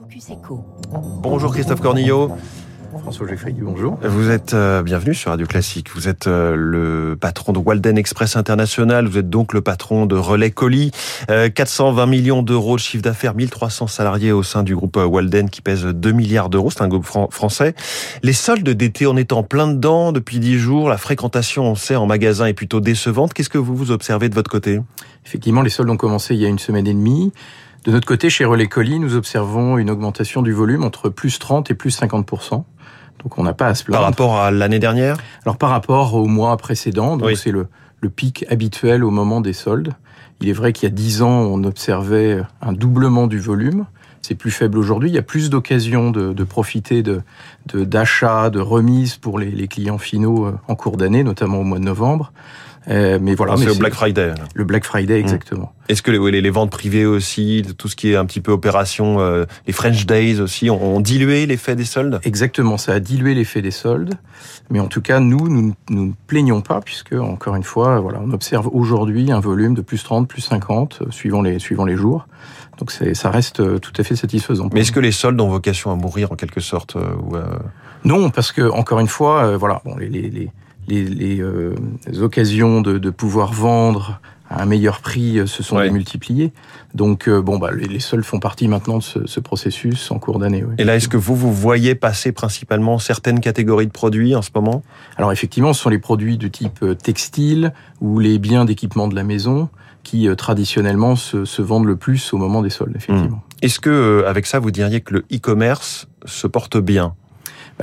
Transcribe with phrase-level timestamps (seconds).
[0.00, 0.64] Focus Echo.
[1.22, 2.32] Bonjour Christophe Cornillo.
[3.02, 3.98] François Geffrey, bonjour.
[4.02, 5.88] Vous êtes euh, bienvenue sur Radio Classique.
[5.94, 9.06] Vous êtes euh, le patron de Walden Express International.
[9.06, 10.90] Vous êtes donc le patron de Relais Colis.
[11.30, 15.50] Euh, 420 millions d'euros de chiffre d'affaires, 1300 salariés au sein du groupe euh, Walden
[15.50, 16.70] qui pèse 2 milliards d'euros.
[16.70, 17.74] C'est un groupe fran- français.
[18.24, 20.88] Les soldes d'été, on est en plein dedans depuis 10 jours.
[20.88, 23.34] La fréquentation, on sait, en magasin est plutôt décevante.
[23.34, 24.80] Qu'est-ce que vous vous observez de votre côté?
[25.24, 27.32] Effectivement, les soldes ont commencé il y a une semaine et demie.
[27.84, 31.70] De notre côté, chez Relais Colis, nous observons une augmentation du volume entre plus 30
[31.70, 32.28] et plus 50
[33.22, 34.00] donc on n'a pas à se plaindre.
[34.00, 35.16] Par rapport à l'année dernière?
[35.44, 37.36] Alors par rapport au mois précédent, donc Oui.
[37.36, 37.66] c'est le,
[38.00, 39.92] le pic habituel au moment des soldes.
[40.40, 43.84] Il est vrai qu'il y a 10 ans, on observait un doublement du volume.
[44.22, 45.10] C'est plus faible aujourd'hui.
[45.10, 47.20] Il y a plus d'occasions de, de profiter de
[47.66, 51.64] de- d'achats, de, remises pour les, les clients finaux euh, en cours d'année, notamment au
[51.64, 52.32] mois de novembre.
[52.88, 54.28] Euh, mais voilà, C'est mais au c'est Black Friday.
[54.28, 54.34] là.
[54.54, 55.72] le Black Friday exactement.
[55.88, 58.52] Est-ce que les, les- les ventes privées aussi, tout ce qui est un petit peu
[58.52, 62.20] opération, euh, les French Days aussi, ont, ont dilué l'effet des soldes?
[62.22, 64.14] Exactement, ça a dilué l'effet des soldes.
[64.70, 68.20] Mais en tout cas, nous, nous nous ne plaignons pas, puisque, encore une fois, voilà,
[68.24, 71.96] on observe aujourd'hui un volume de plus 30, plus 50, euh, suivant les, suivant les
[71.96, 72.26] jours.
[72.78, 74.70] Donc c'est, ça reste tout à fait satisfaisant.
[74.72, 77.44] Mais est-ce que les soldes ont vocation à mourir en quelque sorte ou, euh,
[78.04, 80.50] Non, parce que, encore une fois, euh, voilà, bon, les, les,
[80.88, 81.74] les, euh,
[82.06, 85.84] les occasions de, de pouvoir vendre à un meilleur prix euh, se sont Ouais.
[85.86, 86.52] démultipliées.
[86.94, 90.18] Donc, euh, bon, bah, les, les soldes font partie maintenant de ce, ce processus en
[90.18, 90.64] cours d'année.
[90.64, 90.74] oui.
[90.78, 94.50] Et là, est-ce que vous, vous voyez passer principalement certaines catégories de produits en ce
[94.52, 94.82] moment?
[95.16, 99.22] Alors effectivement, ce sont les produits de type textile ou les biens d'équipement de la
[99.22, 99.68] maison
[100.02, 103.42] qui euh, traditionnellement se, se vendent le plus au moment des soldes, effectivement.
[103.62, 107.14] Est-ce que, avec ça, vous diriez que le e-commerce se porte bien?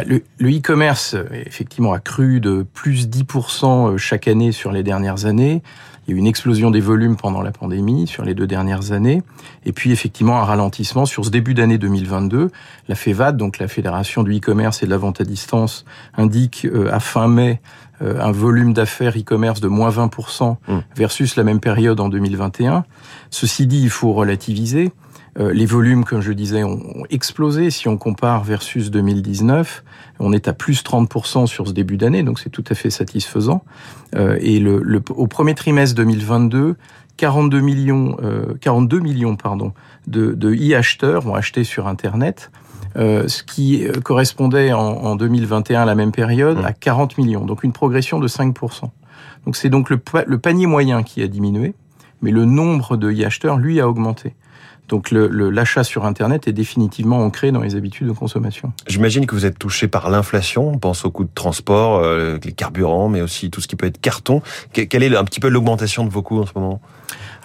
[0.06, 4.84] Le le e-commerce, euh, effectivement, a cru de plus 10% euh, chaque année sur les
[4.84, 5.62] dernières années.
[6.08, 8.94] Il y a eu une explosion des volumes pendant la pandémie sur les deux dernières
[8.94, 9.23] années.
[9.66, 12.50] Et puis, effectivement, un ralentissement sur ce début d'année 2022.
[12.88, 15.84] La FEVAD, donc la Fédération du e-commerce et de la vente à distance,
[16.16, 17.59] indique euh, à fin mai
[18.00, 20.80] un volume d'affaires e-commerce de moins 20% Mm.
[20.95, 22.86] versus la même période en 2021.
[23.32, 24.92] Ceci dit, il faut relativiser.
[25.39, 27.70] Euh, les volumes, comme je disais, ont ont explosé.
[27.70, 29.83] Si on compare versus 2019,
[30.20, 33.64] on est à plus 30% sur ce début d'année, donc c'est tout à fait satisfaisant.
[34.15, 36.76] Euh, et le, le- au premier trimestre 2022,
[37.17, 39.73] 42 millions, euh, 42 millions pardon,
[40.08, 42.52] de, de e-acheteurs vont acheter sur Internet,
[42.95, 47.45] euh, ce qui euh, correspondait en, en 2021 à la même période à 40 millions,
[47.45, 48.89] donc une progression de 5%.
[49.45, 51.73] Donc c'est donc le, le panier moyen qui a diminué,
[52.21, 54.33] mais le nombre de e-acheteurs, lui, a augmenté.
[54.87, 58.71] Donc le- le- l'achat sur Internet est définitivement ancré dans les habitudes de consommation.
[58.87, 60.70] J'imagine que vous êtes touché par l'inflation.
[60.70, 63.86] On pense aux coûts de transport, euh, les carburants, mais aussi tout ce qui peut
[63.87, 64.42] être carton.
[64.73, 66.80] Que- Quelle est un petit peu l'augmentation de vos coûts en ce moment?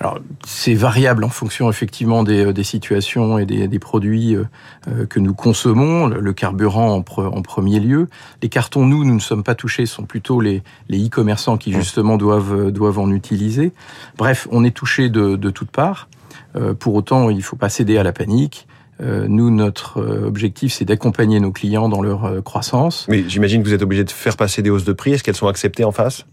[0.00, 5.06] Alors, c'est variable en fonction effectivement des, euh, des situations et des, des produits euh,
[5.06, 6.06] que nous consommons.
[6.08, 8.08] Le, carburant en, pre- en premier lieu.
[8.42, 9.86] Les cartons, nous, nous ne sommes pas touchés.
[9.86, 13.72] Ce sont plutôt les les e-commerçants qui justement doivent doivent en utiliser.
[14.16, 16.08] Bref, on est touché de, de toutes parts.
[16.56, 18.66] Euh, pour autant, il faut pas céder à la panique.
[19.00, 23.06] Euh, nous, notre euh, objectif, c'est d'accompagner nos clients dans leur croissance.
[23.08, 25.12] Mais j'imagine que vous êtes obligé de faire passer des hausses de prix.
[25.12, 26.24] Est-ce qu'elles sont acceptées en face?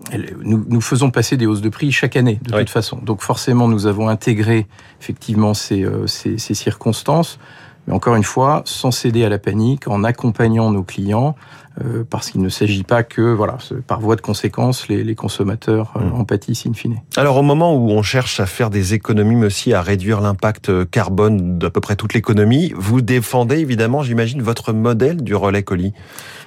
[0.43, 2.59] Nous, nous faisons passer des hausses de prix chaque année, de Oui.
[2.59, 2.99] toute façon.
[3.03, 4.67] Donc forcément, nous avons intégré
[5.01, 7.39] effectivement ces, ces, ces circonstances.
[7.87, 11.35] Mais encore une fois, sans céder à la panique, en accompagnant nos clients,
[11.83, 13.57] euh, parce qu'il ne s'agit pas que, voilà,
[13.87, 16.13] par voie de conséquence, les, les consommateurs euh, Mm.
[16.13, 16.97] en pâtissent in fine.
[17.17, 20.69] Alors au moment où on cherche à faire des économies, mais aussi à réduire l'impact
[20.69, 25.63] euh, carbone d'à peu près toute l'économie, vous défendez évidemment, j'imagine, votre modèle du relais
[25.63, 25.93] colis.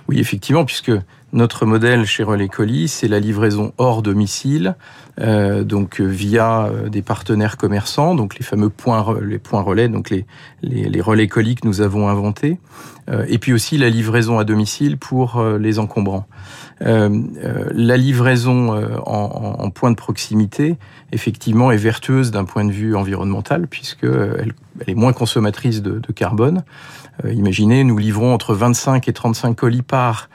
[0.09, 0.91] Oui, effectivement, puisque
[1.33, 4.75] notre modèle chez Relais Colis, c'est la livraison hors domicile,
[5.21, 10.27] euh, donc via des partenaires commerçants, donc les fameux points, les points relais, donc les,
[10.63, 12.59] les, les relais colis que nous avons inventés,
[13.09, 16.27] euh, et puis aussi la livraison à domicile pour euh, les encombrants.
[16.85, 17.09] Euh,
[17.45, 18.71] euh, la livraison
[19.07, 20.77] en, point de proximité,
[21.13, 24.55] effectivement, est vertueuse d'un point de vue environnemental, puisque euh, elle,
[24.87, 26.65] est moins consommatrice de, de carbone.
[27.29, 30.31] Imaginez, nous livrons entre 25 et 35 colis par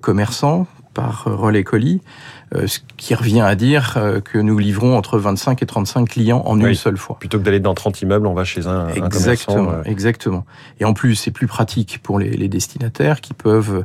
[0.00, 0.66] commerçant,
[0.96, 2.00] par euh, relais colis,
[2.54, 6.42] euh, ce qui revient à dire euh, que nous livrons entre 25 et 35 clients
[6.46, 7.18] en une seule fois.
[7.18, 9.78] Plutôt que d'aller dans 30 immeubles, on va chez un, un Exactement, commerçant.
[9.80, 10.44] euh, exactement.
[10.80, 13.84] Et en plus, c'est plus pratique pour les, les destinataires qui peuvent,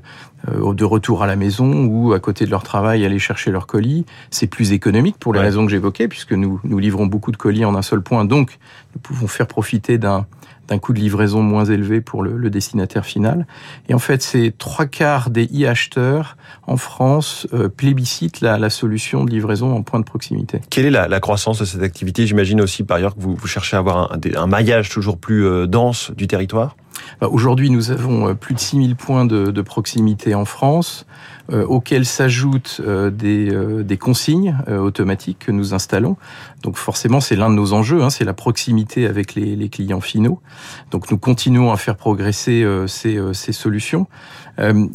[0.49, 3.67] euh, de retour à la maison ou à côté de leur travail, aller chercher leur
[3.67, 4.05] colis.
[4.29, 5.45] C'est plus économique pour les Ouais.
[5.47, 8.23] raisons que j'évoquais, puisque nous, nous livrons beaucoup de colis en un seul point.
[8.25, 8.57] Donc,
[8.95, 10.25] nous pouvons faire profiter d'un
[10.67, 13.45] d'un coût de livraison moins élevé pour le, destinataire final.
[13.89, 16.37] Et en fait, c'est trois quarts des e-acheteurs
[16.67, 20.61] en France euh, plébiscitent la, solution de livraison en point de proximité.
[20.69, 22.25] Quelle est la, croissance de cette activité?
[22.25, 26.11] J'imagine aussi par ailleurs que vous, cherchez à avoir un maillage toujours plus euh, dense
[26.15, 26.75] du territoire?
[27.19, 31.05] Bah, aujourd'hui, nous avons plus de 6000 points de, proximité en France,
[31.51, 36.17] euh, auxquels s'ajoutent des, consignes automatiques que nous installons.
[36.63, 40.39] Donc forcément, c'est l'un de nos enjeux, hein, c'est la proximité avec les, clients finaux.
[40.91, 43.19] Donc nous continuons à faire progresser ces,
[43.51, 44.07] solutions.
[44.57, 44.89] Vous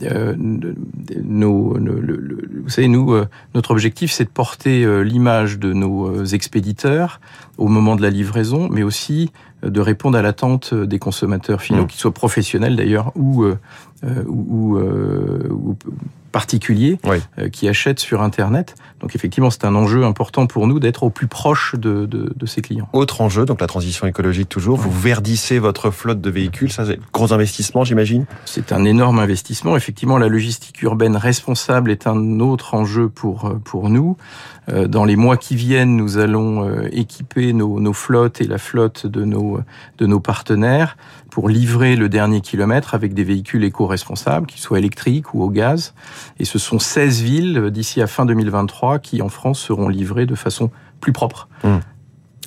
[2.69, 3.17] savez, nous,
[3.55, 7.20] notre objectif, c'est de porter l'image de nos expéditeurs
[7.59, 11.85] au moment de la livraison, mais aussi euh, de répondre à l'attente des consommateurs finaux,
[11.85, 11.87] mmh.
[11.87, 13.58] qu'ils soient professionnels d'ailleurs ou, euh,
[14.05, 15.76] euh, ou, ou,
[16.37, 16.99] particuliers
[17.50, 18.75] qui achètent sur Internet.
[19.00, 22.47] Donc effectivement, c'est un enjeu important pour nous d'être au plus proche de, de, de,
[22.47, 22.91] ces clients.
[22.93, 24.77] Autre enjeu, donc la transition écologique toujours.
[24.77, 26.71] Vous verdissez votre flotte de véhicules.
[26.71, 28.27] Ça, c'est gros investissement, j'imagine?
[28.44, 29.79] C'est un énorme investissement.
[29.79, 34.19] Effectivement, la logistique urbaine responsable est un autre enjeu pour pour nous.
[34.88, 39.25] Dans les mois qui viennent, nous allons équiper nos, nos flottes et la flotte de
[39.25, 39.61] nos
[39.99, 40.97] de nos partenaires
[41.31, 45.93] pour livrer le dernier kilomètre avec des véhicules éco-responsables, qu'ils soient électriques ou au gaz.
[46.38, 50.26] Et ce sont 16 villes euh, d'ici à fin 2023 qui, en France, seront livrées
[50.26, 50.70] de façon
[51.00, 51.49] plus propre.
[51.64, 51.78] Mmh.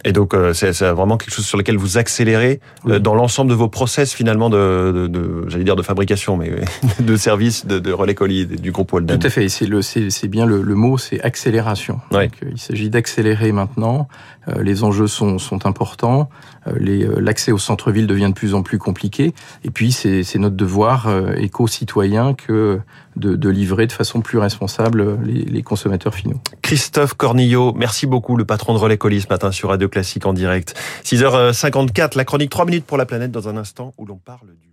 [0.05, 3.55] Et donc, euh, c'est vraiment quelque chose sur lequel vous accélérez euh, dans l'ensemble de
[3.55, 6.51] vos process finalement de, de, de j'allais dire de fabrication, mais
[6.99, 9.19] de service de, de relais colis du groupe Walden.
[9.19, 9.49] Tout à fait.
[9.49, 11.99] C'est le, c'est bien le, le mot, c'est accélération.
[12.11, 14.07] Donc, il s'agit d'accélérer maintenant.
[14.61, 16.29] les enjeux sont, sont importants.
[16.77, 19.33] L'accès au centre-ville devient de plus en plus compliqué.
[19.63, 21.07] Et puis, c'est notre devoir
[21.37, 22.79] éco-citoyen que
[23.15, 26.39] de, livrer de façon plus responsable les, les consommateurs finaux.
[26.61, 30.33] Christophe Cornillo, merci beaucoup, le patron de Relais Colis ce matin sur Radio Classique en
[30.33, 30.75] direct.
[31.03, 34.68] 6h54, la chronique 3 minutes pour la planète dans un instant où l'on parle du